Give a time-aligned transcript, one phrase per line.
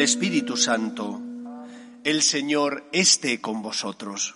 [0.00, 1.20] del Espíritu Santo.
[2.04, 4.34] El Señor esté con vosotros.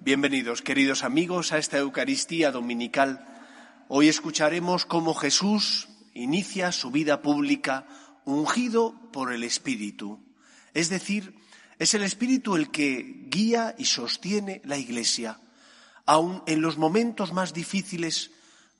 [0.00, 3.22] Bienvenidos, queridos amigos, a esta Eucaristía Dominical.
[3.88, 7.86] Hoy escucharemos cómo Jesús inicia su vida pública
[8.24, 10.24] ungido por el Espíritu.
[10.72, 11.34] Es decir,
[11.78, 15.38] es el Espíritu el que guía y sostiene la Iglesia.
[16.06, 18.30] Aun en los momentos más difíciles,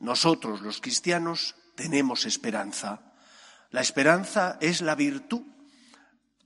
[0.01, 3.13] nosotros los cristianos tenemos esperanza.
[3.71, 5.52] La esperanza es la virtud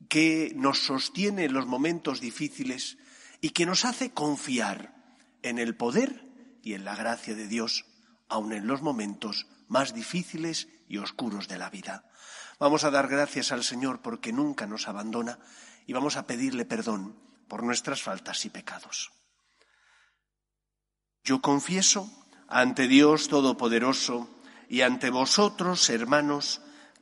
[0.08, 2.98] que nos sostiene en los momentos difíciles
[3.40, 4.94] y que nos hace confiar
[5.42, 6.26] en el poder
[6.62, 7.84] y en la gracia de Dios,
[8.28, 12.10] aun en los momentos más difíciles y oscuros de la vida.
[12.58, 15.38] Vamos a dar gracias al Señor porque nunca nos abandona
[15.86, 17.16] y vamos a pedirle perdón
[17.48, 19.12] por nuestras faltas y pecados.
[21.22, 22.10] Yo confieso
[22.48, 24.30] ante Dios Todopoderoso
[24.68, 26.62] y ante vosotros, hermanos,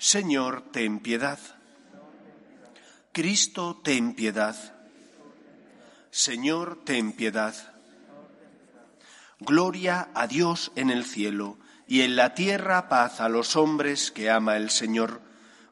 [0.00, 1.38] Señor, ten piedad.
[3.12, 4.56] Cristo, ten piedad.
[6.10, 7.54] Señor, ten piedad.
[9.40, 14.30] Gloria a Dios en el cielo y en la tierra paz a los hombres que
[14.30, 15.20] ama el Señor.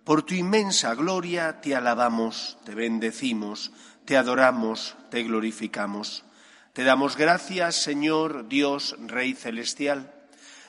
[0.05, 3.73] Por tu inmensa gloria te alabamos, te bendecimos,
[4.05, 6.23] te adoramos, te glorificamos.
[6.75, 10.13] Te damos gracias, Señor Dios, Rey Celestial,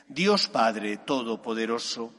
[0.07, 2.18] Dios Padre Todopoderoso,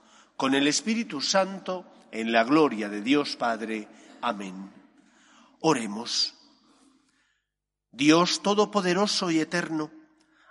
[0.41, 3.87] con el Espíritu Santo, en la gloria de Dios Padre.
[4.21, 4.71] Amén.
[5.59, 6.33] Oremos.
[7.91, 9.91] Dios Todopoderoso y Eterno,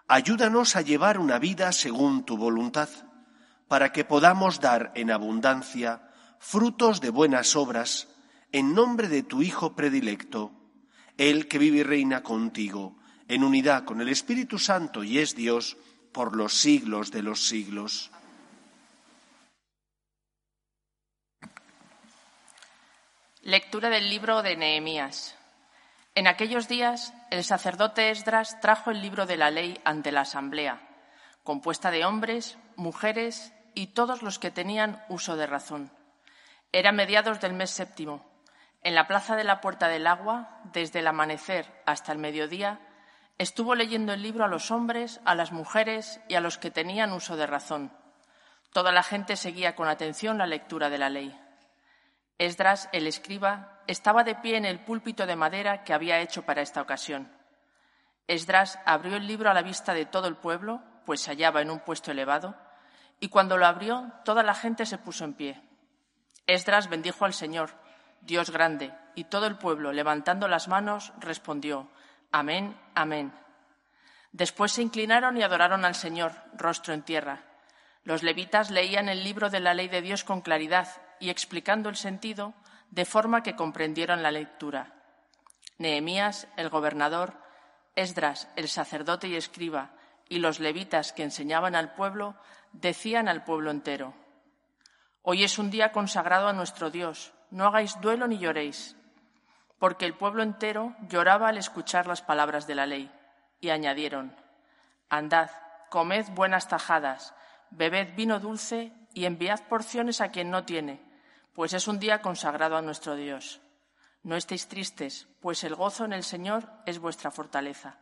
[0.07, 2.89] ayúdanos a llevar una vida según tu voluntad,
[3.67, 6.09] para que podamos dar en abundancia
[6.39, 8.07] frutos de buenas obras,
[8.53, 10.53] en nombre de tu Hijo predilecto,
[11.17, 12.97] el que vive y reina contigo
[13.27, 15.77] en unidad con el Espíritu Santo y es Dios
[16.13, 18.13] por los siglos de los siglos.
[23.43, 25.35] Lectura del libro de Nehemías.
[26.15, 30.87] En aquellos días, el sacerdote Esdras trajo el libro de la ley ante la asamblea,
[31.43, 35.91] compuesta de hombres, mujeres y todos los que tenían uso de razón.
[36.71, 38.31] Era mediados del mes séptimo.
[38.83, 42.81] En la plaza de la Puerta del Agua, desde el amanecer hasta el mediodía,
[43.41, 47.11] Estuvo leyendo el libro a los hombres, a las mujeres y a los que tenían
[47.11, 47.91] uso de razón.
[48.71, 51.35] Toda la gente seguía con atención la lectura de la ley.
[52.41, 56.63] Esdras, el escriba, estaba de pie en el púlpito de madera que había hecho para
[56.63, 57.31] esta ocasión.
[58.29, 61.71] Esdras abrió el libro a la vista de todo el pueblo, pues se hallaba en
[61.71, 62.57] un puesto elevado,
[63.21, 65.61] y cuando lo abrió, toda la gente se puso en pie.
[66.47, 67.73] Esdras bendijo al Señor,
[68.23, 71.91] Dios grande, y todo el pueblo, levantando las manos, respondió,
[72.33, 73.35] Amén, amén.
[74.33, 77.43] Después se inclinaron y adoraron al Señor, rostro en tierra.
[78.03, 80.89] Los levitas leían el libro de la ley de Dios con claridad
[81.21, 82.55] y explicando el sentido,
[82.91, 84.95] de forma que comprendieron la lectura.
[85.79, 87.35] Nehemías, el gobernador,
[87.95, 89.91] Esdras, el sacerdote y escriba,
[90.29, 92.35] y los levitas que enseñaban al pueblo,
[92.73, 94.15] decían al pueblo entero,
[95.23, 98.97] Hoy es un día consagrado a nuestro Dios, no hagáis duelo ni lloréis
[99.81, 103.11] porque el pueblo entero lloraba al escuchar las palabras de la ley.
[103.61, 104.37] Y añadieron,
[105.09, 105.51] Andad,
[105.89, 107.35] comed buenas tajadas,
[107.71, 111.03] bebed vino dulce y enviad porciones a quien no tiene,
[111.55, 113.61] pues es un día consagrado a nuestro Dios.
[114.23, 117.99] No estéis tristes, pues el gozo en el Señor es vuestra fortaleza.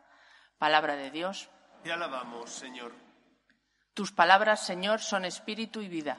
[0.58, 1.48] Palabra de Dios.
[1.82, 2.92] Te alabamos, Señor.
[3.94, 6.18] Tus palabras, Señor, son espíritu y vida.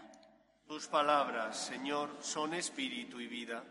[0.67, 3.63] Tus palabras, Señor, son espíritu y vida.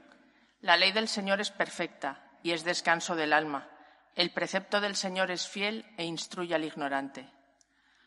[0.60, 3.68] La ley del Señor es perfecta y es descanso del alma.
[4.14, 7.30] El precepto del Señor es fiel e instruye al ignorante.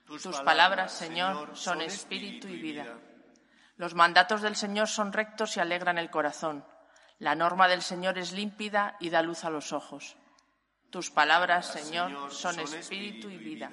[0.06, 2.97] Tus, palabras, Señor, son espíritu y vida.
[3.81, 6.63] Los mandatos del Señor son rectos y alegran el corazón.
[7.18, 10.18] La norma del Señor es límpida y da luz a los ojos.
[10.92, 13.72] Tus palabras, Señor, son espíritu y vida.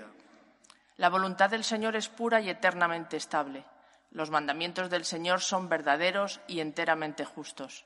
[0.97, 3.67] La voluntad del Señor es pura y eternamente estable.
[4.11, 7.85] Los mandamientos del Señor son verdaderos y enteramente justos.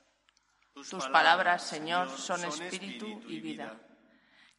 [0.75, 3.73] Tus palabras, Señor, son espíritu y vida.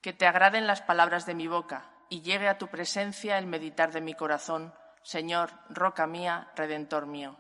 [0.03, 3.91] Que te agraden las palabras de mi boca y llegue a tu presencia el meditar
[3.91, 7.39] de mi corazón, Señor, roca mía, redentor mío.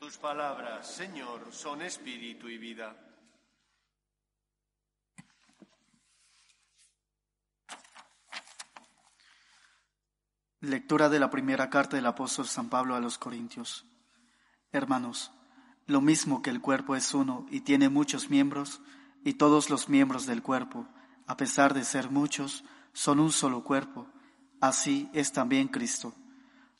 [0.00, 2.96] Tus palabras, Señor, son espíritu y vida.
[10.60, 13.86] Lectura de la primera carta del apóstol San Pablo a los Corintios.
[14.70, 15.32] Hermanos,
[15.86, 18.80] lo mismo que el cuerpo es uno y tiene muchos miembros,
[19.24, 20.86] y todos los miembros del cuerpo,
[21.26, 24.06] a pesar de ser muchos, son un solo cuerpo,
[24.60, 26.14] así es también Cristo.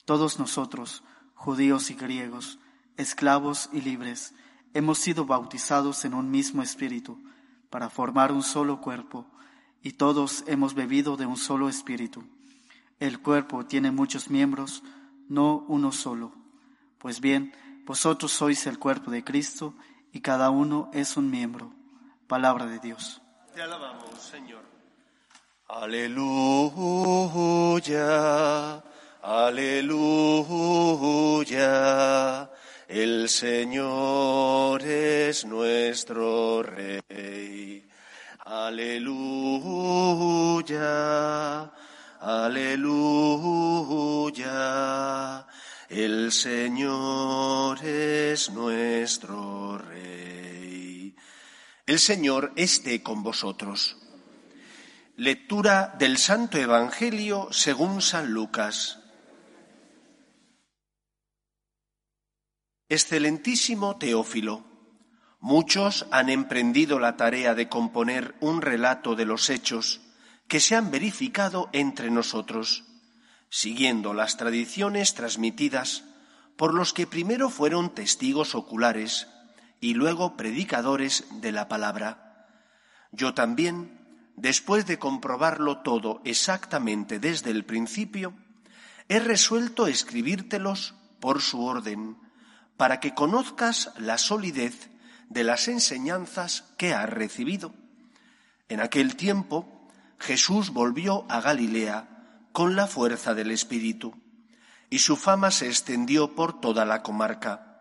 [0.05, 1.03] Todos nosotros,
[1.35, 2.61] judíos y griegos,
[2.99, 4.35] esclavos y libres,
[4.75, 7.19] hemos sido bautizados en un mismo espíritu
[7.71, 9.27] para formar un solo cuerpo,
[9.83, 12.25] y todos hemos bebido de un solo espíritu.
[13.01, 14.83] El cuerpo tiene muchos miembros,
[15.29, 16.33] no uno solo.
[16.99, 17.55] Pues bien,
[17.87, 19.75] vosotros sois el cuerpo de Cristo
[20.13, 21.73] y cada uno es un miembro.
[22.27, 23.23] Palabra de Dios.
[23.55, 24.63] Te alabamos, Señor.
[25.69, 26.23] Aleluya,
[29.23, 30.09] aleluya.
[32.89, 37.87] El Señor es nuestro Rey.
[38.47, 39.21] Aleluya,
[42.19, 42.97] aleluya.
[45.91, 51.15] El Señor es nuestro Rey.
[51.85, 53.99] El Señor esté con vosotros.
[55.17, 58.98] Lectura del Santo Evangelio según San Lucas.
[62.91, 64.65] Excelentísimo Teófilo,
[65.41, 70.01] muchos han emprendido la tarea de componer un relato de los hechos
[70.47, 72.85] que se han verificado entre nosotros,
[73.51, 76.05] siguiendo las tradiciones transmitidas
[76.57, 79.29] por los que primero fueron testigos oculares
[79.83, 82.47] y luego predicadores de la palabra.
[83.13, 88.33] Yo también, después de comprobarlo todo exactamente desde el principio,
[89.11, 92.17] he resuelto escribírtelos por su orden,
[92.79, 94.89] para que conozcas la solidez
[95.29, 97.75] de las enseñanzas que has recibido.
[98.69, 102.09] En aquel tiempo Jesús volvió a Galilea
[102.53, 104.15] con la fuerza del Espíritu,
[104.91, 107.81] y su fama se extendió por toda la comarca.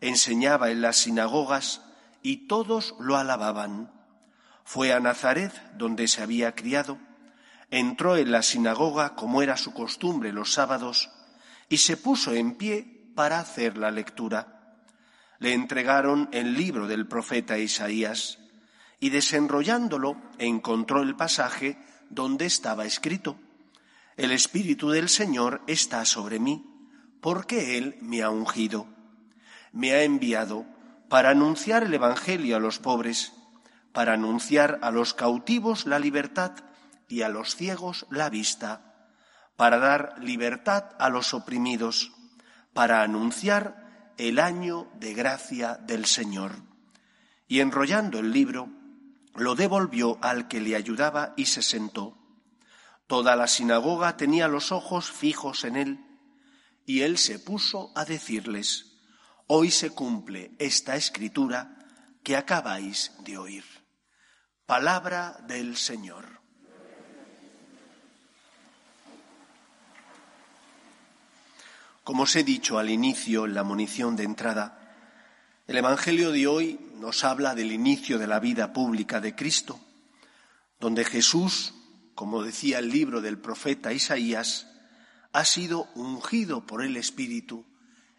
[0.00, 1.82] Enseñaba en las sinagogas
[2.22, 3.92] y todos lo alababan.
[4.64, 6.98] Fue a Nazaret, donde se había criado,
[7.70, 11.10] entró en la sinagoga como era su costumbre los sábados,
[11.68, 14.76] y se puso en pie para hacer la lectura.
[15.40, 18.38] Le entregaron el libro del profeta Isaías
[19.00, 23.36] y desenrollándolo encontró el pasaje donde estaba escrito,
[24.16, 26.64] El Espíritu del Señor está sobre mí,
[27.20, 28.86] porque Él me ha ungido.
[29.72, 30.64] Me ha enviado
[31.08, 33.32] para anunciar el Evangelio a los pobres,
[33.92, 36.52] para anunciar a los cautivos la libertad
[37.08, 39.08] y a los ciegos la vista,
[39.56, 42.12] para dar libertad a los oprimidos
[42.78, 46.62] para anunciar el año de gracia del Señor.
[47.48, 48.68] Y enrollando el libro,
[49.34, 52.16] lo devolvió al que le ayudaba y se sentó.
[53.08, 56.06] Toda la sinagoga tenía los ojos fijos en él,
[56.86, 59.00] y él se puso a decirles,
[59.48, 61.84] Hoy se cumple esta escritura
[62.22, 63.64] que acabáis de oír.
[64.66, 66.37] Palabra del Señor.
[72.08, 74.80] Como os he dicho al inicio, en la munición de entrada,
[75.66, 79.78] el Evangelio de hoy nos habla del inicio de la vida pública de Cristo,
[80.80, 81.74] donde Jesús,
[82.14, 84.68] como decía el libro del profeta Isaías,
[85.34, 87.66] ha sido ungido por el Espíritu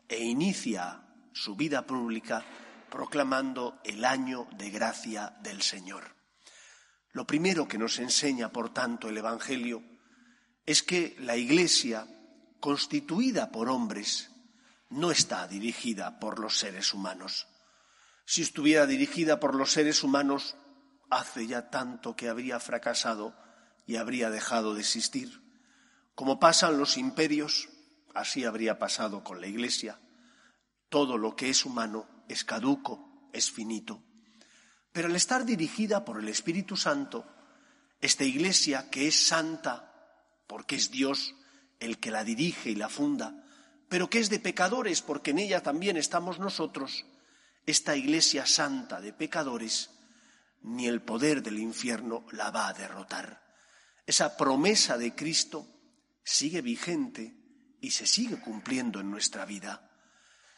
[0.08, 1.01] e inicia
[1.34, 2.46] su vida pública
[2.91, 6.15] proclamando el año de gracia del Señor.
[7.12, 9.81] Lo primero que nos enseña, por tanto, el Evangelio
[10.67, 12.05] es que la Iglesia
[12.60, 14.32] constituida por hombres,
[14.89, 17.48] no está dirigida por los seres humanos.
[18.25, 20.56] Si estuviera dirigida por los seres humanos,
[21.10, 23.36] hace ya tanto que habría fracasado
[23.86, 25.42] y habría dejado de existir.
[26.16, 27.70] Como pasan los imperios,
[28.13, 30.00] así habría pasado con la Iglesia.
[30.89, 34.04] Todo lo que es humano es caduco, es finito.
[34.92, 37.25] Pero al estar dirigida por el Espíritu Santo,
[38.01, 39.94] esta Iglesia que es santa,
[40.48, 41.36] porque es Dios,
[41.79, 43.43] el que la dirige y la funda,
[43.88, 47.05] pero que es de pecadores porque en ella también estamos nosotros,
[47.65, 49.89] esta iglesia santa de pecadores,
[50.62, 53.41] ni el poder del infierno la va a derrotar.
[54.05, 55.67] Esa promesa de Cristo
[56.24, 57.36] sigue vigente
[57.81, 59.89] y se sigue cumpliendo en nuestra vida.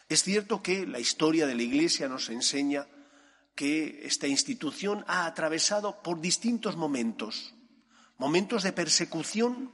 [0.10, 2.88] Es cierto que la historia de la Iglesia nos enseña
[3.56, 7.54] que esta institución ha atravesado por distintos momentos,
[8.18, 9.72] momentos de persecución,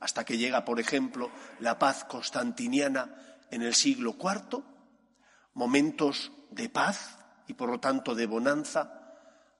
[0.00, 1.30] hasta que llega, por ejemplo,
[1.60, 3.14] la paz constantiniana
[3.50, 4.64] en el siglo IV,
[5.54, 9.14] momentos de paz y por lo tanto de bonanza,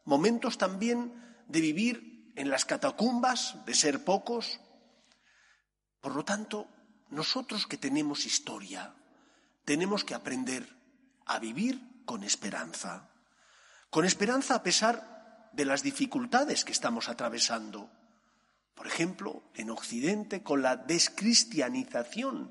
[0.05, 4.61] momentos también de vivir en las catacumbas, de ser pocos.
[6.01, 6.69] Por lo tanto,
[7.11, 8.95] nosotros que tenemos historia,
[9.65, 10.77] tenemos que aprender
[11.27, 13.11] a vivir con esperanza.
[13.91, 17.91] Con esperanza a pesar de las dificultades que estamos atravesando.
[18.81, 22.51] Por ejemplo, en Occidente, con la descristianización,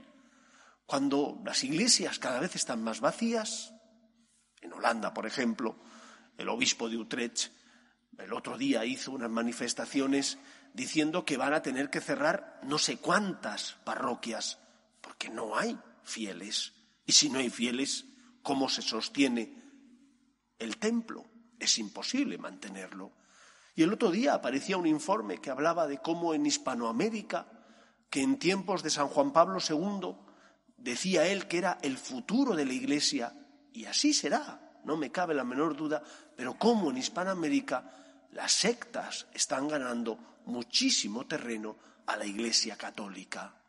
[0.85, 3.73] cuando las iglesias cada vez están más vacías.
[4.61, 5.75] En Holanda, por ejemplo,
[6.37, 7.51] el obispo de Utrecht
[8.19, 10.37] el otro día hizo unas manifestaciones
[10.71, 14.59] diciendo que van a tener que cerrar no sé cuántas parroquias,
[15.01, 16.73] porque no hay fieles.
[17.07, 18.05] Y si no hay fieles,
[18.43, 19.63] ¿cómo se sostiene
[20.59, 21.25] el templo?
[21.57, 23.13] Es imposible mantenerlo.
[23.79, 27.47] Y el otro día aparecía un informe que hablaba de cómo en Hispanoamérica,
[28.09, 30.17] que en tiempos de San Juan Pablo II
[30.75, 33.33] decía él que era el futuro de la Iglesia,
[33.71, 36.03] y así será, no me cabe la menor duda,
[36.35, 37.89] pero cómo en Hispanoamérica
[38.31, 43.63] las sectas están ganando muchísimo terreno a la Iglesia católica.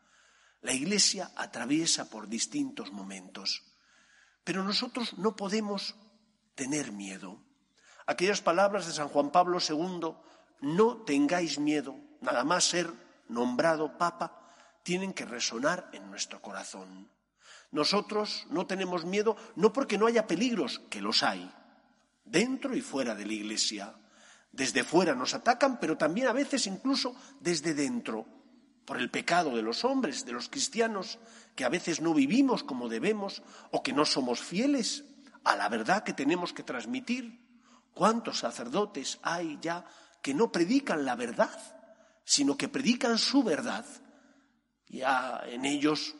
[0.59, 3.63] La Iglesia atraviesa por distintos momentos,
[4.43, 5.95] pero nosotros no podemos
[6.53, 7.41] tener miedo.
[8.11, 10.15] Aquellas palabras de San Juan Pablo II,
[10.59, 12.91] no tengáis miedo, nada más ser
[13.29, 14.51] nombrado Papa,
[14.83, 17.09] tienen que resonar en nuestro corazón.
[17.71, 21.49] Nosotros no tenemos miedo no porque no haya peligros, que los hay,
[22.25, 23.95] dentro y fuera de la Iglesia.
[24.51, 28.27] Desde fuera nos atacan, pero también a veces incluso desde dentro,
[28.83, 31.17] por el pecado de los hombres, de los cristianos,
[31.55, 33.41] que a veces no vivimos como debemos
[33.71, 35.05] o que no somos fieles
[35.45, 37.39] a la verdad que tenemos que transmitir.
[37.93, 39.85] ¿Cuántos sacerdotes hay ya
[40.21, 41.59] que no predican la verdad,
[42.23, 43.85] sino que predican su verdad?
[44.87, 46.15] Ya en ellos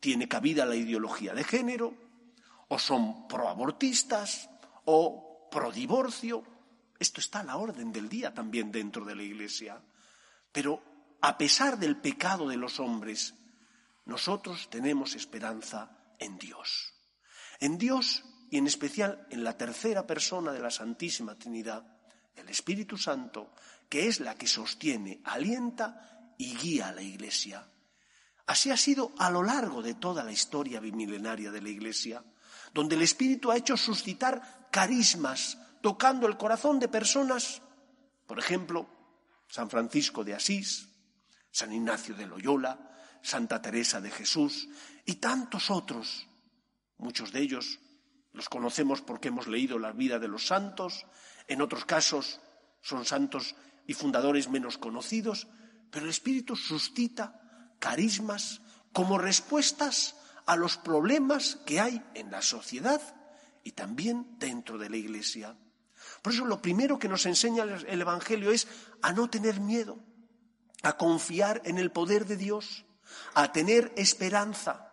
[0.00, 1.94] tiene cabida la ideología de género,
[2.68, 4.48] o son proabortistas,
[4.84, 6.44] o pro divorcio,
[6.98, 9.80] esto está a la orden del día también dentro de la Iglesia.
[10.50, 10.82] Pero
[11.20, 13.34] a pesar del pecado de los hombres,
[14.06, 16.94] nosotros tenemos esperanza en Dios.
[17.60, 21.84] En Dios y en especial en la tercera persona de la Santísima Trinidad,
[22.36, 23.52] el Espíritu Santo,
[23.88, 27.66] que es la que sostiene, alienta y guía a la Iglesia.
[28.46, 32.22] Así ha sido a lo largo de toda la historia bimilenaria de la Iglesia,
[32.72, 37.62] donde el Espíritu ha hecho suscitar carismas, tocando el corazón de personas,
[38.26, 38.88] por ejemplo,
[39.48, 40.88] San Francisco de Asís,
[41.50, 42.90] San Ignacio de Loyola,
[43.22, 44.68] Santa Teresa de Jesús
[45.04, 46.26] y tantos otros.
[46.98, 47.80] Muchos de ellos
[48.36, 51.06] los conocemos porque hemos leído la vida de los santos,
[51.48, 52.38] en otros casos
[52.82, 55.48] son santos y fundadores menos conocidos,
[55.90, 57.40] pero el Espíritu suscita
[57.78, 58.60] carismas
[58.92, 63.00] como respuestas a los problemas que hay en la sociedad
[63.64, 65.56] y también dentro de la Iglesia.
[66.20, 68.68] Por eso lo primero que nos enseña el Evangelio es
[69.00, 69.98] a no tener miedo,
[70.82, 72.84] a confiar en el poder de Dios,
[73.32, 74.92] a tener esperanza,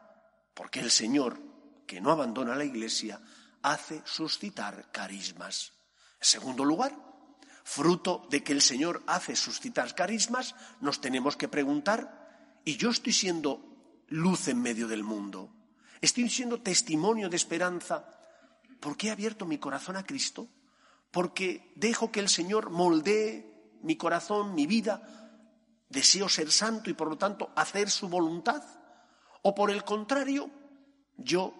[0.53, 1.39] porque el Señor,
[1.85, 3.19] que no abandona la Iglesia,
[3.63, 5.73] hace suscitar carismas.
[6.19, 6.95] En segundo lugar,
[7.63, 13.13] fruto de que el Señor hace suscitar carismas, nos tenemos que preguntar, ¿y yo estoy
[13.13, 15.49] siendo luz en medio del mundo?
[16.01, 18.05] ¿Estoy siendo testimonio de esperanza
[18.79, 20.47] porque he abierto mi corazón a Cristo?
[21.13, 25.03] porque dejo que el Señor moldee mi corazón, mi vida,
[25.87, 28.63] deseo ser santo y por lo tanto hacer su voluntad.
[29.43, 30.49] O por el contrario,
[31.15, 31.53] yo,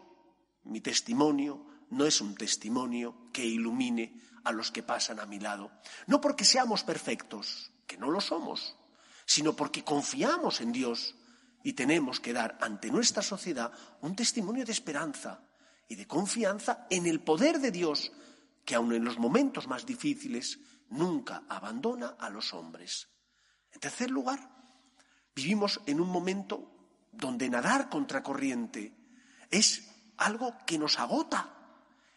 [0.63, 5.71] mi testimonio, no es un testimonio que ilumine a los que pasan a mi lado.
[6.07, 8.75] No porque seamos perfectos, que no lo somos,
[9.25, 11.15] sino porque confiamos en Dios
[11.63, 13.71] y tenemos que dar ante nuestra sociedad
[14.01, 15.41] un testimonio de esperanza
[15.87, 18.11] y de confianza en el poder de Dios
[18.65, 20.59] que aun en los momentos más difíciles
[20.89, 23.09] nunca abandona a los hombres.
[23.71, 24.39] En tercer lugar,
[25.35, 26.71] vivimos en un momento
[27.11, 28.93] donde nadar contra corriente
[29.49, 31.62] es algo que nos agota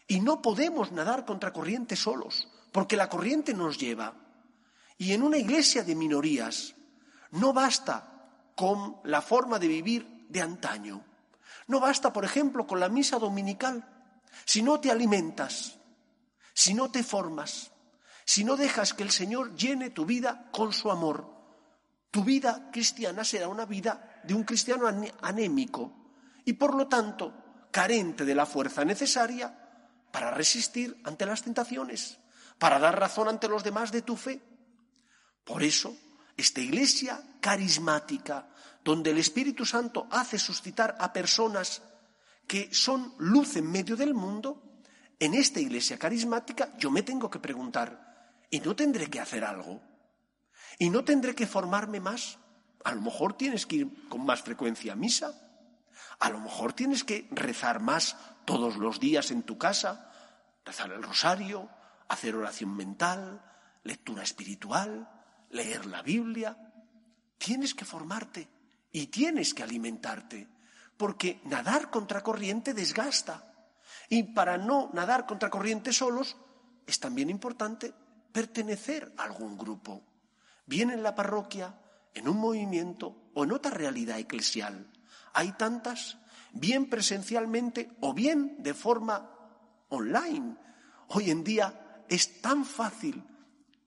[0.07, 4.13] y no podemos nadar contra corriente solos, porque la corriente nos lleva.
[4.97, 6.75] Y en una iglesia de minorías
[7.31, 11.03] no basta con la forma de vivir de antaño.
[11.67, 13.85] No basta, por ejemplo, con la misa dominical
[14.45, 15.77] si no te alimentas,
[16.53, 17.71] si no te formas,
[18.25, 21.37] si no dejas que el Señor llene tu vida con su amor,
[22.11, 24.87] tu vida cristiana será una vida de un cristiano
[25.21, 25.93] anémico
[26.45, 27.33] y por lo tanto
[27.71, 29.66] carente de la fuerza necesaria
[30.17, 32.17] para resistir ante las tentaciones,
[32.57, 34.41] para dar razón ante los demás de tu fe.
[35.43, 35.95] Por eso,
[36.35, 38.49] esta iglesia carismática,
[38.83, 41.83] donde el Espíritu Santo hace suscitar a personas
[42.47, 44.81] que son luz en medio del mundo,
[45.19, 49.79] en esta iglesia carismática yo me tengo que preguntar, ¿y no tendré que hacer algo?
[50.79, 52.39] ¿Y no tendré que formarme más?
[52.83, 55.31] A lo mejor tienes que ir con más frecuencia a misa.
[56.17, 60.06] A lo mejor tienes que rezar más todos los días en tu casa,
[60.67, 61.69] rezar el rosario,
[62.09, 63.41] hacer oración mental,
[63.83, 65.09] lectura espiritual,
[65.49, 66.57] leer la Biblia.
[67.37, 68.49] Tienes que formarte
[68.91, 70.47] y tienes que alimentarte,
[70.97, 73.53] porque nadar contracorriente desgasta.
[74.09, 76.35] Y para no nadar contracorriente solos,
[76.85, 77.93] es también importante
[78.31, 80.03] pertenecer a algún grupo,
[80.65, 81.79] bien en la parroquia,
[82.13, 84.91] en un movimiento o en otra realidad eclesial.
[85.33, 86.17] Hay tantas,
[86.51, 89.36] bien presencialmente o bien de forma
[89.89, 90.55] online.
[91.09, 93.23] Hoy en día es tan fácil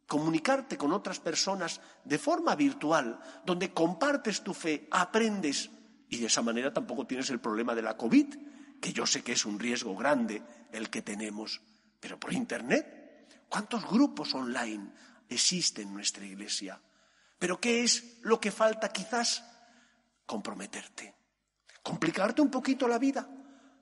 [0.07, 5.71] comunicarte con otras personas de forma virtual, donde compartes tu fe, aprendes,
[6.09, 8.35] y de esa manera tampoco tienes el problema de la COVID,
[8.81, 10.43] que yo sé que es un riesgo grande
[10.73, 11.61] el que tenemos,
[12.01, 14.91] pero por Internet, ¿cuántos grupos online
[15.29, 16.81] existen en nuestra iglesia?
[17.39, 19.45] Pero ¿qué es lo que falta quizás?
[20.27, 21.15] Comprometerte,
[21.85, 23.29] complicarte un poquito la vida.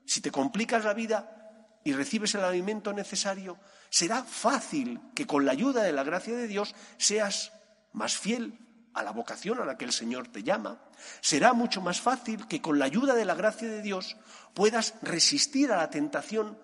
[0.04, 1.37] Si te complicas la vida,
[1.84, 3.58] y recibes el alimento necesario,
[3.90, 7.52] será fácil que con la ayuda de la gracia de Dios seas
[7.92, 8.58] más fiel
[8.94, 10.80] a la vocación a la que el Señor te llama.
[11.20, 14.16] Será mucho más fácil que con la ayuda de la gracia de Dios
[14.54, 16.58] puedas resistir a la tentación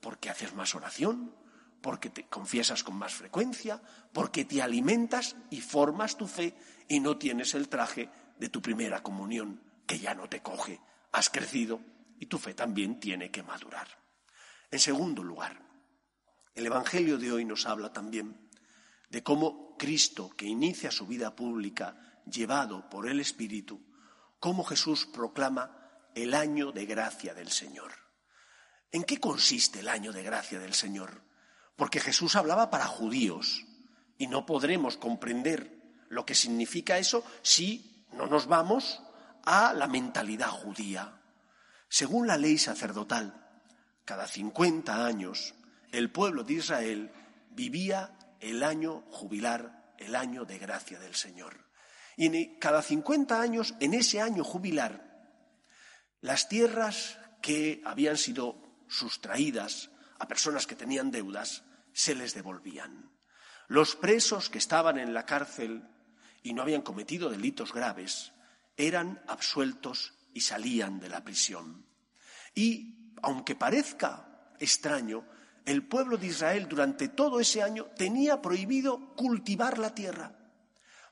[0.00, 1.32] porque haces más oración,
[1.80, 3.80] porque te confiesas con más frecuencia,
[4.12, 6.54] porque te alimentas y formas tu fe
[6.88, 10.80] y no tienes el traje de tu primera comunión, que ya no te coge.
[11.12, 11.80] Has crecido
[12.18, 14.05] y tu fe también tiene que madurar.
[14.70, 15.60] En segundo lugar,
[16.54, 18.50] el Evangelio de hoy nos habla también
[19.10, 23.80] de cómo Cristo, que inicia su vida pública llevado por el Espíritu,
[24.40, 27.92] cómo Jesús proclama el año de gracia del Señor.
[28.90, 31.22] ¿En qué consiste el año de gracia del Señor?
[31.76, 33.64] Porque Jesús hablaba para judíos
[34.18, 35.76] y no podremos comprender
[36.08, 39.02] lo que significa eso si no nos vamos
[39.44, 41.20] a la mentalidad judía.
[41.88, 43.45] Según la ley sacerdotal,
[44.06, 45.54] cada 50 años,
[45.90, 47.10] el pueblo de Israel
[47.50, 51.66] vivía el año jubilar, el año de gracia del Señor.
[52.16, 55.04] Y en cada 50 años, en ese año jubilar,
[56.20, 59.90] las tierras que habían sido sustraídas
[60.20, 63.10] a personas que tenían deudas, se les devolvían.
[63.66, 65.82] Los presos que estaban en la cárcel
[66.44, 68.32] y no habían cometido delitos graves
[68.76, 71.84] eran absueltos y salían de la prisión.
[72.54, 74.24] Y aunque parezca
[74.60, 75.24] extraño,
[75.64, 80.38] el pueblo de Israel durante todo ese año tenía prohibido cultivar la tierra.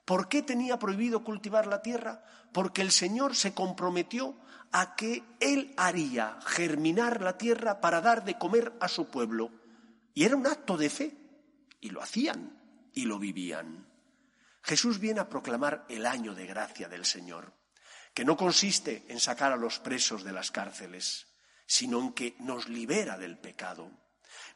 [0.05, 2.25] ¿Por qué tenía prohibido cultivar la tierra?
[2.53, 4.37] Porque el Señor se comprometió
[4.71, 9.51] a que Él haría germinar la tierra para dar de comer a su pueblo.
[10.15, 11.17] Y era un acto de fe.
[11.81, 12.57] Y lo hacían
[12.93, 13.89] y lo vivían.
[14.63, 17.55] Jesús viene a proclamar el año de gracia del Señor,
[18.15, 21.34] que no consiste en sacar a los presos de las cárceles,
[21.67, 23.91] sino en que nos libera del pecado.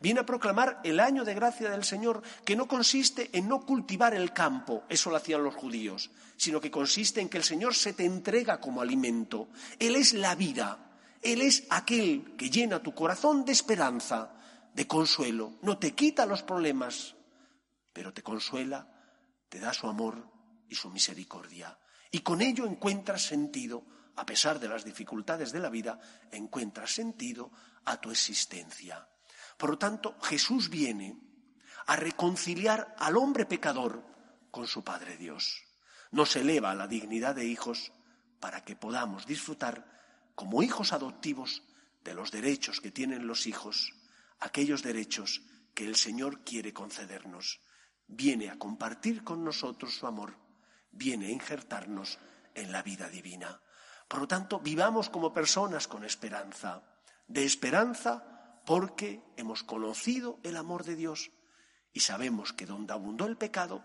[0.01, 4.15] Viene a proclamar el año de gracia del Señor, que no consiste en no cultivar
[4.15, 7.93] el campo, eso lo hacían los judíos, sino que consiste en que el Señor se
[7.93, 9.49] te entrega como alimento.
[9.79, 10.93] Él es la vida,
[11.23, 14.35] Él es aquel que llena tu corazón de esperanza,
[14.73, 15.59] de consuelo.
[15.63, 17.17] No te quita los problemas,
[17.93, 18.89] pero te consuela,
[19.49, 20.31] te da su amor
[20.69, 21.77] y su misericordia.
[22.13, 23.85] Y con ello encuentras sentido
[24.19, 26.01] a pesar de las dificultades de la vida,
[26.33, 27.53] encuentras sentido
[27.85, 29.09] a tu existencia.
[29.57, 31.17] Por lo tanto, Jesús viene
[31.87, 34.05] a reconciliar al hombre pecador
[34.51, 35.63] con su Padre Dios.
[36.11, 37.93] Nos eleva a la dignidad de hijos
[38.41, 39.87] para que podamos disfrutar
[40.35, 41.63] como hijos adoptivos
[42.03, 43.95] de los derechos que tienen los hijos,
[44.41, 45.43] aquellos derechos
[45.75, 47.61] que el Señor quiere concedernos.
[48.09, 50.37] Viene a compartir con nosotros su amor,
[50.91, 52.19] viene a injertarnos
[52.55, 53.61] en la vida divina.
[54.09, 56.83] Por lo tanto, vivamos como personas con esperanza.
[57.27, 61.31] De esperanza porque hemos conocido el amor de Dios
[61.93, 63.85] y sabemos que donde abundó el pecado,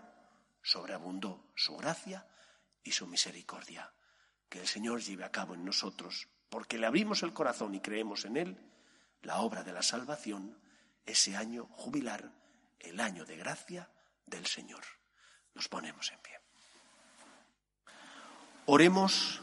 [0.62, 2.26] sobreabundó su gracia
[2.82, 3.92] y su misericordia.
[4.48, 8.24] Que el Señor lleve a cabo en nosotros, porque le abrimos el corazón y creemos
[8.24, 8.72] en Él,
[9.22, 10.58] la obra de la salvación,
[11.04, 12.30] ese año jubilar,
[12.80, 13.90] el año de gracia
[14.26, 14.84] del Señor.
[15.54, 16.38] Nos ponemos en pie.
[18.66, 19.42] Oremos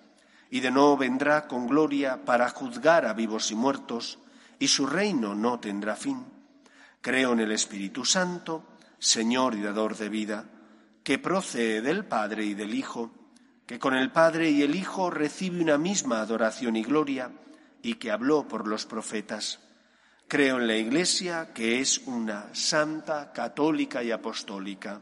[0.51, 4.19] y de nuevo vendrá con gloria para juzgar a vivos y muertos,
[4.59, 6.25] y su reino no tendrá fin.
[6.99, 8.63] Creo en el Espíritu Santo,
[8.99, 10.45] Señor y dador de vida,
[11.03, 13.11] que procede del Padre y del Hijo,
[13.65, 17.31] que con el Padre y el Hijo recibe una misma adoración y gloria,
[17.81, 19.59] y que habló por los profetas.
[20.27, 25.01] Creo en la Iglesia, que es una santa, católica y apostólica.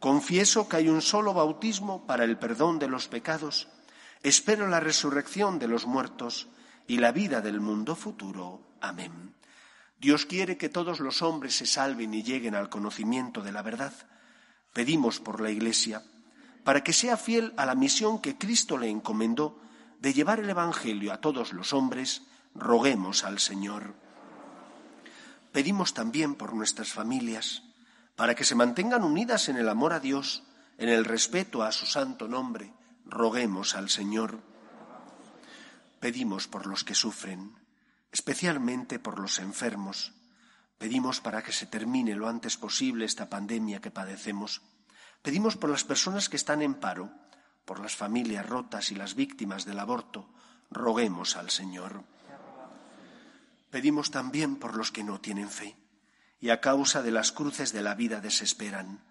[0.00, 3.68] Confieso que hay un solo bautismo para el perdón de los pecados.
[4.22, 6.48] Espero la resurrección de los muertos
[6.86, 8.62] y la vida del mundo futuro.
[8.80, 9.34] Amén.
[10.00, 13.92] Dios quiere que todos los hombres se salven y lleguen al conocimiento de la verdad.
[14.72, 16.02] Pedimos por la Iglesia
[16.68, 19.58] para que sea fiel a la misión que Cristo le encomendó
[20.00, 23.94] de llevar el Evangelio a todos los hombres, roguemos al Señor.
[25.50, 27.62] Pedimos también por nuestras familias,
[28.16, 30.42] para que se mantengan unidas en el amor a Dios,
[30.76, 32.70] en el respeto a su santo nombre,
[33.08, 34.40] roguemos al Señor.
[36.00, 37.56] Pedimos por los que sufren,
[38.12, 40.12] especialmente por los enfermos.
[40.78, 44.62] Pedimos para que se termine lo antes posible esta pandemia que padecemos
[45.22, 47.10] Pedimos por las personas que están en paro,
[47.64, 50.28] por las familias rotas y las víctimas del aborto.
[50.70, 52.04] Roguemos al Señor.
[53.70, 55.76] Pedimos también por los que no tienen fe
[56.40, 59.02] y a causa de las cruces de la vida desesperan,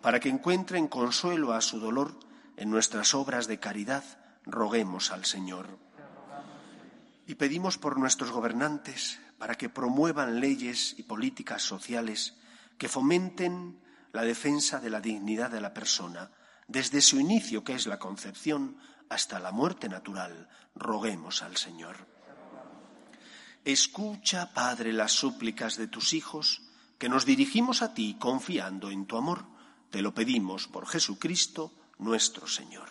[0.00, 2.16] para que encuentren consuelo a su dolor
[2.56, 4.04] en nuestras obras de caridad.
[4.44, 5.78] Roguemos al Señor.
[7.26, 12.34] Y pedimos por nuestros gobernantes para que promuevan leyes y políticas sociales
[12.78, 13.80] que fomenten
[14.12, 16.30] la defensa de la dignidad de la persona,
[16.68, 18.76] desde su inicio, que es la concepción,
[19.08, 21.96] hasta la muerte natural, roguemos al Señor.
[23.64, 26.62] Escucha, Padre, las súplicas de tus hijos,
[26.98, 29.44] que nos dirigimos a ti confiando en tu amor.
[29.90, 32.88] Te lo pedimos por Jesucristo nuestro Señor.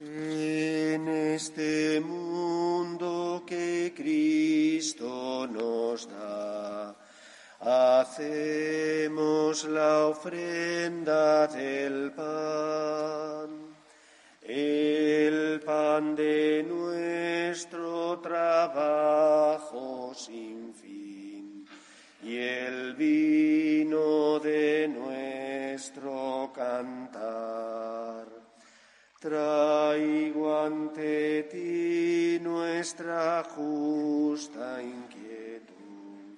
[0.00, 6.94] En este mundo que Cristo nos da,
[8.00, 13.63] hacemos la ofrenda del pan,
[14.44, 21.66] el pan de nuestro trabajo sin fin
[22.22, 28.26] y el vino de nuestro cantar.
[29.18, 36.36] Traigo ante ti nuestra justa inquietud,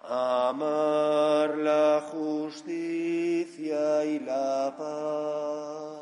[0.00, 5.97] amar la justicia y la paz,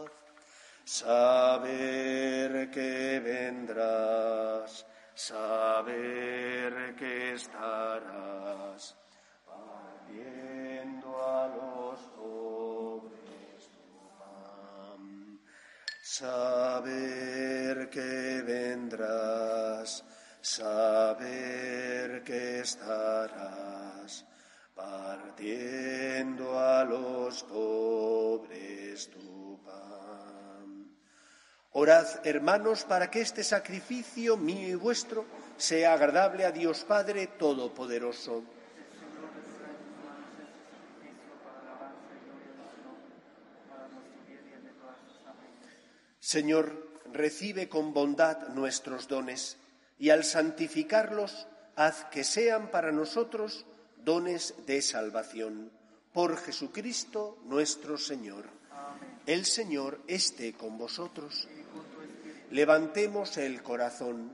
[0.87, 8.97] saber que vendrás, saber que estarás,
[9.45, 12.17] partiendo a los
[16.19, 20.03] Saber que vendrás,
[20.41, 24.25] saber que estarás,
[24.75, 29.46] partiendo a los pobres tu pan.
[31.79, 35.27] Orad, hermanos, para que este sacrificio mío y vuestro
[35.59, 38.45] sea agradable a Dios Padre Todopoderoso.
[46.19, 49.59] Señor, recibe con bondad nuestros dones
[49.99, 53.67] y al santificarlos, haz que sean para nosotros
[53.99, 55.71] dones de salvación.
[56.15, 58.47] Por Jesucristo nuestro Señor.
[59.27, 61.47] El Señor esté con vosotros.
[62.51, 64.33] Levantemos el corazón.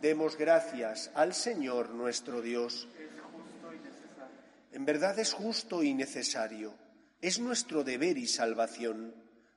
[0.00, 2.88] Demos gracias al Señor nuestro Dios.
[4.72, 6.74] En verdad es justo y necesario.
[7.20, 9.14] Es nuestro deber y salvación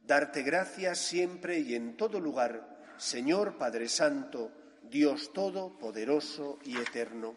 [0.07, 4.51] darte gracias siempre y en todo lugar, Señor Padre Santo,
[4.83, 7.35] Dios Todopoderoso y Eterno,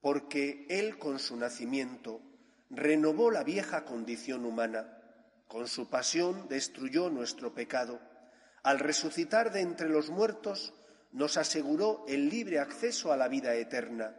[0.00, 2.20] porque Él con su nacimiento
[2.68, 4.98] renovó la vieja condición humana,
[5.48, 8.00] con su pasión destruyó nuestro pecado,
[8.62, 10.72] al resucitar de entre los muertos
[11.12, 14.16] nos aseguró el libre acceso a la vida eterna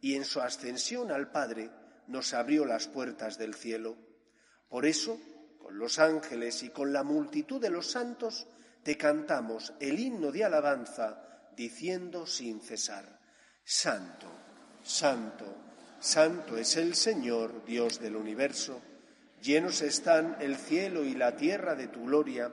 [0.00, 1.70] y en su ascensión al Padre
[2.06, 3.96] nos abrió las puertas del cielo.
[4.68, 5.18] Por eso,
[5.58, 8.46] con los ángeles y con la multitud de los santos,
[8.82, 13.18] te cantamos el himno de alabanza, diciendo sin cesar,
[13.64, 14.26] Santo,
[14.82, 15.46] Santo,
[16.00, 18.82] Santo es el Señor, Dios del universo,
[19.40, 22.52] llenos están el cielo y la tierra de tu gloria,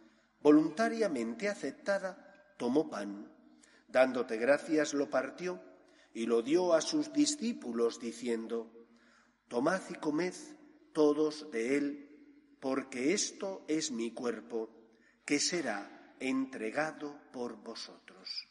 [0.41, 3.31] voluntariamente aceptada, tomó pan,
[3.87, 5.61] dándote gracias lo partió
[6.13, 8.71] y lo dio a sus discípulos diciendo,
[9.47, 10.33] Tomad y comed
[10.93, 14.69] todos de él, porque esto es mi cuerpo,
[15.25, 18.50] que será entregado por vosotros.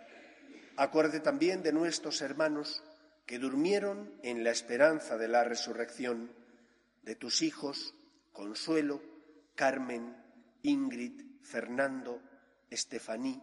[0.81, 2.81] Acuerde también de nuestros hermanos
[3.27, 6.31] que durmieron en la esperanza de la resurrección,
[7.03, 7.93] de tus hijos,
[8.31, 8.99] Consuelo,
[9.53, 10.17] Carmen,
[10.63, 12.19] Ingrid, Fernando,
[12.71, 13.39] Estefaní,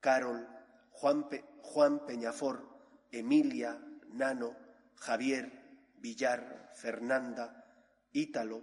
[0.00, 0.46] Carol,
[0.90, 1.24] Juan,
[1.62, 2.68] Juan Peñafor,
[3.10, 3.80] Emilia,
[4.12, 4.54] Nano,
[4.96, 5.50] Javier,
[5.96, 7.64] Villar, Fernanda,
[8.12, 8.62] Ítalo,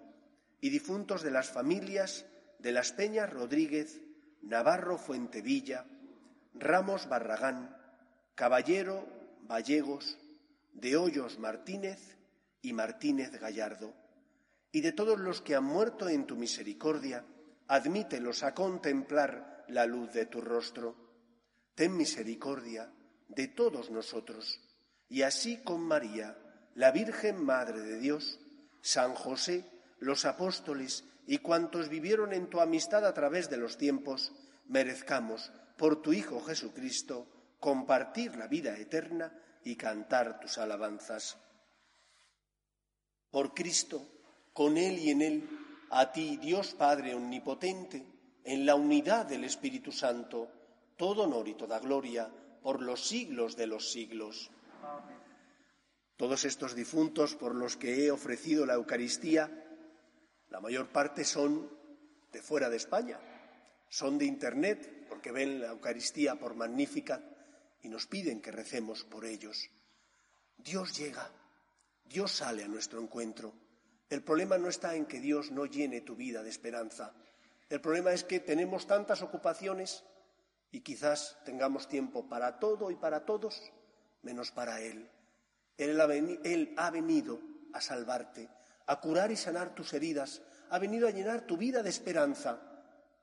[0.59, 2.27] y difuntos de las familias
[2.59, 4.01] de las Peñas Rodríguez,
[4.43, 5.87] Navarro Fuentevilla,
[6.53, 7.75] Ramos Barragán,
[8.35, 9.07] Caballero
[9.43, 10.17] Vallegos,
[10.73, 12.17] de Hoyos Martínez
[12.61, 13.93] y Martínez Gallardo,
[14.71, 17.25] y de todos los que han muerto en tu misericordia,
[17.67, 20.95] admítelos a contemplar la luz de tu rostro.
[21.75, 22.91] Ten misericordia
[23.27, 24.59] de todos nosotros,
[25.09, 26.37] y así con María,
[26.75, 28.39] la Virgen Madre de Dios,
[28.81, 29.65] San José,
[29.99, 34.33] los apóstoles y cuantos vivieron en tu amistad a través de los tiempos,
[34.67, 41.39] merezcamos, por tu Hijo Jesucristo, compartir la vida eterna y cantar tus alabanzas.
[43.31, 44.05] Por Cristo,
[44.53, 45.49] con Él y en Él,
[45.89, 48.05] a ti, Dios Padre Omnipotente,
[48.43, 50.51] en la unidad del Espíritu Santo,
[50.95, 54.51] todo honor y toda gloria por los siglos de los siglos.
[56.15, 59.49] Todos estos difuntos por los que he ofrecido la Eucaristía,
[60.51, 61.71] la mayor parte son
[62.31, 63.19] de fuera de España,
[63.89, 67.21] son de Internet porque ven la Eucaristía por magnífica
[67.83, 69.69] y nos piden que recemos por ellos.
[70.57, 71.29] Dios llega,
[72.05, 73.53] Dios sale a nuestro encuentro.
[74.09, 77.13] El problema no está en que Dios no llene tu vida de esperanza.
[77.69, 80.03] El problema es que tenemos tantas ocupaciones
[80.71, 83.61] y quizás tengamos tiempo para todo y para todos,
[84.23, 85.07] menos para Él.
[85.77, 86.01] Él
[86.77, 87.39] ha, venido
[87.73, 88.49] a salvarte,
[88.87, 92.70] a curar y sanar tus heridas, ha venido a llenar tu vida de esperanza.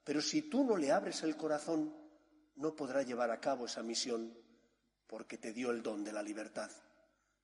[0.09, 1.94] Pero si tú no le abres el corazón,
[2.57, 4.35] no podrá llevar a cabo esa misión,
[5.07, 6.71] porque te dio el don de la libertad.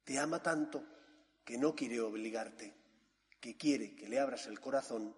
[0.03, 0.83] Te ama tanto
[1.45, 2.73] que no quiere obligarte,
[3.39, 5.15] que quiere que le abras el corazón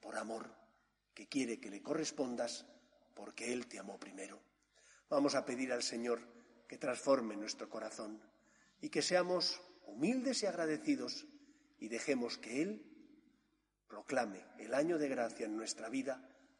[0.00, 0.52] por amor,
[1.14, 2.66] que quiere que le correspondas
[3.14, 4.40] porque Él te amó primero.
[5.08, 6.18] Vamos a pedir al Señor
[6.66, 8.20] que transforme nuestro corazón
[8.80, 11.28] y que seamos humildes y agradecidos
[11.78, 12.84] y dejemos que Él
[13.86, 16.28] proclame el año de gracia en nuestra vida,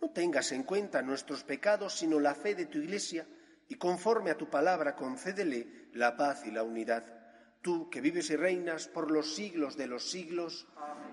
[0.00, 3.26] no tengas en cuenta nuestros pecados, sino la fe de tu Iglesia,
[3.68, 7.04] y conforme a tu palabra concédele la paz y la unidad.
[7.62, 10.66] Tú, que vives y reinas por los siglos de los siglos,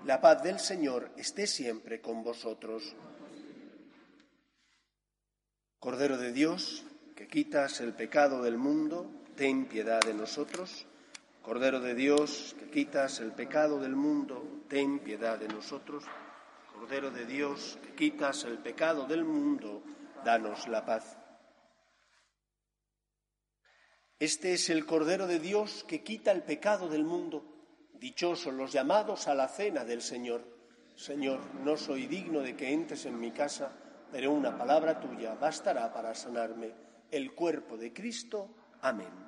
[0.04, 2.96] la paz del Señor esté siempre con vosotros.
[5.78, 10.86] Cordero de Dios, que quitas el pecado del mundo, ten piedad de nosotros.
[11.42, 16.04] Cordero de Dios, que quitas el pecado del mundo, ten piedad de nosotros.
[16.78, 19.82] Cordero de Dios, que quitas el pecado del mundo,
[20.24, 21.18] danos la paz.
[24.20, 27.42] Este es el Cordero de Dios que quita el pecado del mundo.
[27.94, 30.44] Dichosos los llamados a la cena del Señor.
[30.94, 33.72] Señor, no soy digno de que entres en mi casa,
[34.12, 36.72] pero una palabra tuya bastará para sanarme.
[37.10, 38.54] El cuerpo de Cristo.
[38.82, 39.27] Amén.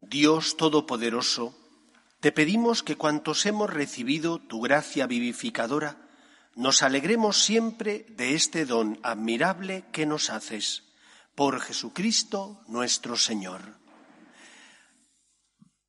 [0.00, 1.54] Dios Todopoderoso,
[2.20, 5.96] te pedimos que cuantos hemos recibido tu gracia vivificadora,
[6.54, 10.84] nos alegremos siempre de este don admirable que nos haces,
[11.34, 13.60] por Jesucristo nuestro Señor.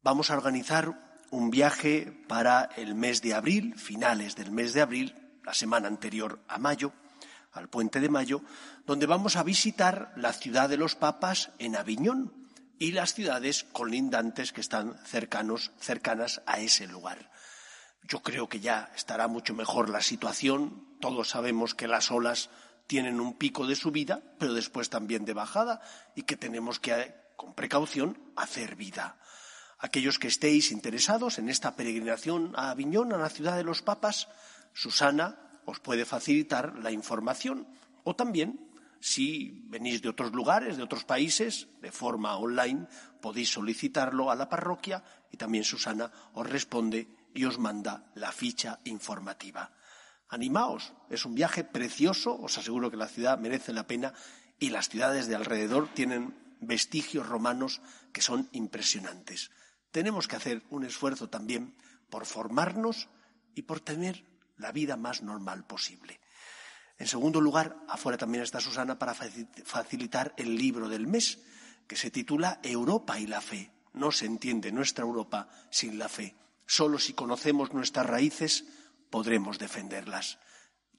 [0.02, 5.16] Vamos a organizar un viaje para el mes de abril, finales del mes de abril,
[5.44, 6.94] la semana anterior a mayo,
[7.56, 8.42] al puente de mayo,
[8.86, 12.46] donde vamos a visitar la ciudad de los papas en Aviñón,
[12.78, 17.32] y las ciudades colindantes que están cercanos, cercanas a ese lugar.
[18.04, 20.86] Yo creo que ya estará mucho mejor la situación.
[21.00, 22.50] Todos sabemos que las olas
[22.88, 25.82] tienen un pico de subida, pero después también de bajada,
[26.16, 29.18] y que tenemos que, con precaución, hacer vida.
[29.80, 34.28] Aquellos que estéis interesados en esta peregrinación a Aviñón, a la ciudad de los papas,
[34.74, 37.68] Susana os puede facilitar la información.
[38.04, 38.66] O también
[39.06, 42.88] si venís de otros lugares, de otros países, de forma online,
[43.22, 48.80] podéis solicitarlo a la parroquia y también Susana os responde y os manda la ficha
[48.86, 49.74] informativa.
[50.30, 54.14] Animaos, es un viaje precioso, os aseguro que la ciudad merece la pena
[54.58, 59.52] y las ciudades de alrededor tienen vestigios romanos que son impresionantes.
[59.92, 61.76] Tenemos que hacer un esfuerzo también
[62.10, 63.08] por formarnos
[63.54, 64.26] y por tener
[64.58, 66.20] la vida más normal posible.
[66.98, 71.40] En segundo lugar, afuera también está Susana para facilitar el libro del mes,
[71.88, 73.72] que se titula Europa y la fe.
[73.94, 76.36] No se entiende nuestra Europa sin la fe.
[76.66, 78.66] Solo si conocemos nuestras raíces
[79.10, 80.40] podremos defenderlas.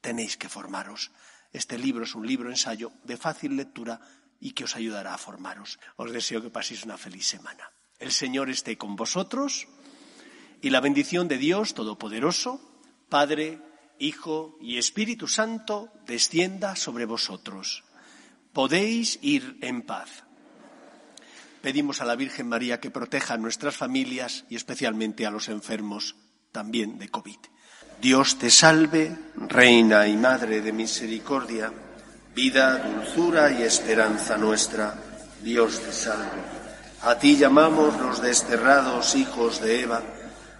[0.00, 1.10] Tenéis que formaros.
[1.52, 4.00] Este libro es un libro ensayo de fácil lectura
[4.40, 5.78] y que os ayudará a formaros.
[5.96, 7.72] Os deseo que paséis una feliz semana.
[7.98, 9.66] El Señor esté con vosotros
[10.60, 12.60] y la bendición de Dios Todopoderoso,
[13.08, 13.60] Padre,
[13.98, 17.84] Hijo y Espíritu Santo descienda sobre vosotros.
[18.52, 20.24] Podéis ir en paz.
[21.62, 26.16] Pedimos a la Virgen María que proteja a nuestras familias y especialmente a los enfermos
[26.52, 27.38] también de COVID.
[28.00, 31.72] Dios te salve, Reina y Madre de Misericordia,
[32.34, 34.94] vida, dulzura y esperanza nuestra.
[35.42, 36.42] Dios te salve.
[37.02, 40.02] A ti llamamos los desterrados hijos de Eva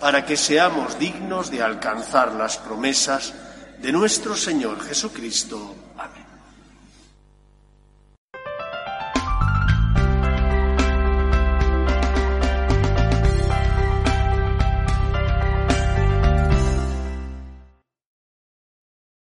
[0.00, 3.34] para que seamos dignos de alcanzar las promesas
[3.78, 5.76] de nuestro Señor Jesucristo.
[5.98, 6.19] Amén.